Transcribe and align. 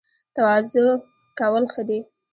تواضع 0.35 0.87
کول 1.39 1.63
ښه 1.73 1.81
دي 1.89 1.99